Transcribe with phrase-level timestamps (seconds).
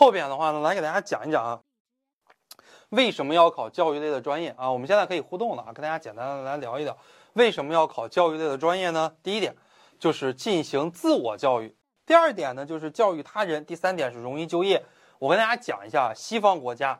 [0.00, 1.60] 后边的话呢，来给大家讲一讲啊，
[2.88, 4.72] 为什么要考教育类的专业啊？
[4.72, 6.96] 我们现在可以互动了啊，跟大家简单的来聊一聊，
[7.34, 9.14] 为什么要考教育类的专业呢？
[9.22, 9.54] 第一点
[9.98, 11.76] 就是进行自我教育，
[12.06, 14.82] 第二点呢就是教育他人，第三点是容易就业。
[15.18, 16.98] 我跟大家讲一下，西方国家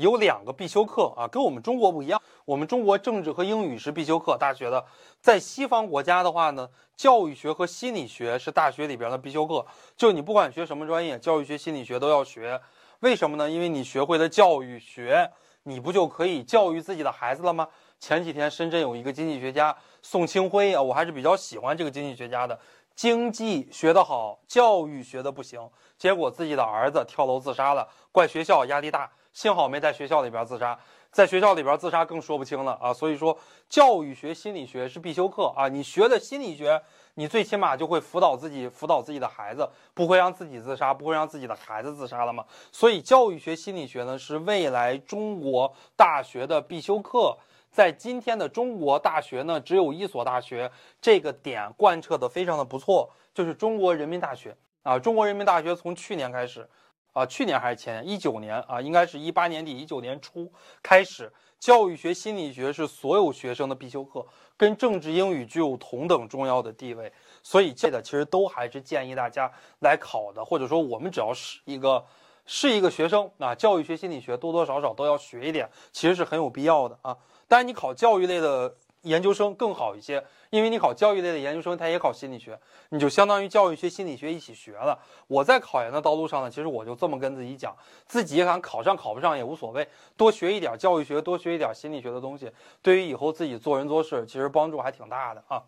[0.00, 2.20] 有两个必修课啊，跟我们中国不一样。
[2.46, 4.82] 我们中国政治和英语是必修课，大学的。
[5.20, 6.66] 在西方国家的话呢，
[6.96, 9.64] 教育学和心理学是大学里边的必修课。
[9.98, 12.58] 就你不管学什么专业，教育学、心理学都要学。
[13.00, 13.50] 为什么呢？
[13.50, 15.30] 因为你学会了教育学，
[15.64, 17.68] 你不就可以教育自己的孩子了吗？
[17.98, 22.58] 前几天深圳有一个经济学家宋清辉啊，我还是比较喜欢这个经济学家的。
[22.94, 25.60] 经济学得好，教育学的不行，
[25.98, 30.78] 结果自己的儿子跳楼自杀了，怪学校压力大，幸好没在学校里边自杀。
[31.12, 32.94] 在学校里边自杀更说不清了啊！
[32.94, 33.36] 所以说，
[33.68, 35.66] 教育学、心理学是必修课啊！
[35.66, 36.80] 你学的心理学，
[37.14, 42.44] 你最起码就会辅导自己、辅导自己的孩子，不会让自己自杀，不会让自己的孩子自杀了吗？
[42.70, 47.36] 所以，教育学、心理学呢，是未来中国大学的必修课。
[47.72, 54.96] 在今天的中国大学呢，只有一所大学这个点贯彻的非常的不错，就是中国人民大学啊！
[54.96, 56.68] 中国人民大学从去年开始。
[57.12, 60.50] 啊，去年还是前年，一九年啊，应该是一八年底、一九年初
[60.82, 67.12] 开始，教育学、心理学是所有学生的必修课，跟政治、英语具有同等重要的地位。
[67.42, 69.50] 所以这个其实都还是建议大家
[69.80, 72.04] 来考的，或者说我们只要是一个
[72.46, 77.16] 是一个学生啊，教育学、心理学多多少少都要学一点，其实是很有必要的啊。
[77.48, 78.74] 但是，你考教育类的。
[79.02, 84.98] 研究生更好一些，因为你考教育类的研究生，他也考心理学，你就相当于教育学、心理学一起学了。
[85.26, 87.74] 我在考研的道路上呢，其实我就这么跟自己讲，
[88.06, 95.62] 自己也想考上考不上也无所谓，多学一点教育学，多学一点心理学的东西，对于以后自己做人做事，其实帮助还挺大的啊。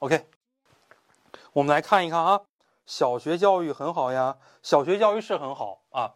[0.00, 0.26] OK，
[1.54, 2.42] 我们来看一看啊，
[2.84, 6.12] 小学教育很好呀，小学教育是很好啊，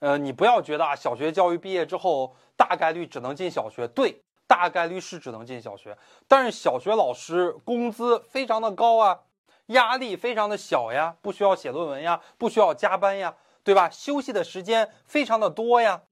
[0.00, 4.22] 呃，你不要觉得啊，小学教育毕业之后大概率只能进小学，对。
[4.50, 9.20] 大概率是只能进小学，但是小学老师工资非常的高啊，
[9.66, 13.88] 压力非常的小呀，不需要写论文呀，不需要加班呀，对吧？
[13.88, 16.02] 休息的时间非常的多呀，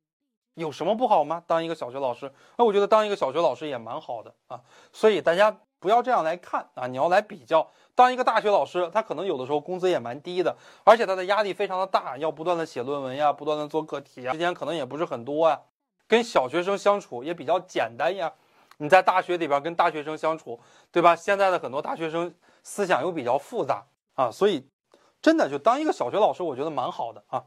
[0.55, 1.43] 有什么不好吗？
[1.49, 4.61] 当一个小学老师，那我觉得当一个小学老师也蛮好的啊。
[4.93, 15.61] 所以大家不要这样来看啊，你要来比较，当一个大学老师，他可能有的时候工资也蛮低的，而且他的压力非常的大，要不断的写论文呀，不断的做课题呀，时间可能也不是很多啊。
[16.09, 18.33] 跟小学生相处也比较简单呀，
[18.79, 20.59] 你在大学里边跟大学生相处，
[20.91, 21.15] 对吧？
[21.15, 24.69] 现在的很多大学生思想又比较复杂啊，所以
[25.21, 27.45] 真的就当一个小学老师，我觉得蛮好的啊。